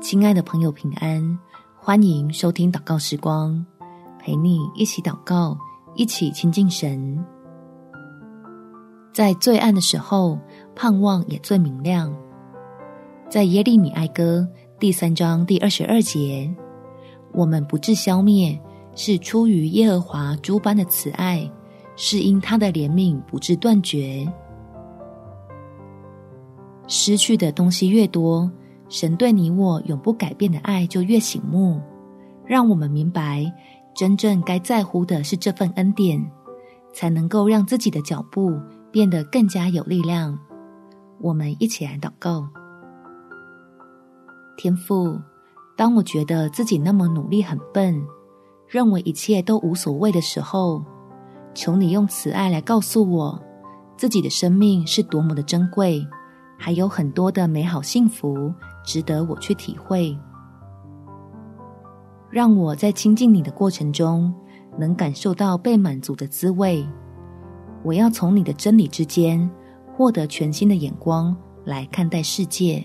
[0.00, 1.38] 亲爱的朋友，平安！
[1.76, 3.64] 欢迎收听祷告时光，
[4.18, 5.58] 陪你一起祷告，
[5.94, 7.22] 一起亲近神。
[9.12, 10.38] 在最暗的时候，
[10.74, 12.10] 盼望也最明亮。
[13.28, 14.48] 在耶利米哀歌
[14.78, 16.50] 第三章第二十二节，
[17.32, 18.58] 我们不致消灭，
[18.94, 21.48] 是出于耶和华诸般的慈爱，
[21.94, 24.26] 是因他的怜悯不致断绝。
[26.86, 28.50] 失去的东西越多，
[28.90, 31.80] 神对你我永不改变的爱就越醒目，
[32.44, 33.50] 让我们明白，
[33.94, 36.20] 真正该在乎的是这份恩典，
[36.92, 40.36] 才能够让自己的脚步变得更加有力量。
[41.20, 42.48] 我们一起来祷告：
[44.56, 45.20] 天父，
[45.76, 48.04] 当我觉得自己那么努力很笨，
[48.66, 50.84] 认为一切都无所谓的时候，
[51.54, 53.40] 求你用慈爱来告诉我，
[53.96, 56.04] 自己的生命是多么的珍贵，
[56.62, 58.52] 还有很多的美好幸福。
[58.84, 60.16] 值得我去体会，
[62.30, 64.32] 让我在亲近你的过程中，
[64.78, 66.86] 能感受到被满足的滋味。
[67.82, 69.48] 我要从你的真理之间，
[69.94, 72.82] 获得全新的眼光来看待世界。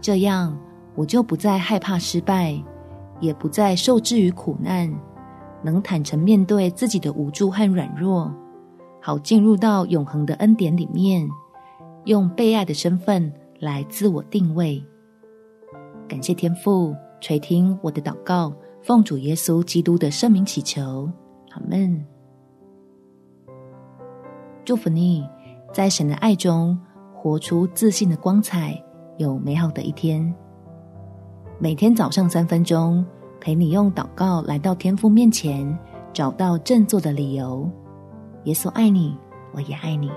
[0.00, 0.58] 这样，
[0.96, 2.60] 我就不再害怕失败，
[3.20, 4.92] 也不再受制于苦难，
[5.62, 8.30] 能坦诚面对自己的无助和软弱，
[9.00, 11.28] 好进入到永恒的恩典里面，
[12.06, 13.32] 用被爱的身份。
[13.58, 14.84] 来自我定位，
[16.06, 21.10] 感谢天父垂听我的祷告，奉主耶稣基督的圣名祈求，
[21.52, 22.04] 阿门。
[24.62, 25.26] 祝福你，
[25.72, 26.78] 在神的爱中
[27.14, 28.78] 活出自信的光彩，
[29.16, 30.34] 有美好的一天。
[31.58, 33.02] 每天早上三分钟，
[33.40, 35.66] 陪你用祷告来到天父面前，
[36.12, 37.66] 找到振作的理由。
[38.44, 39.16] 耶稣爱你，
[39.54, 40.10] 我也爱你。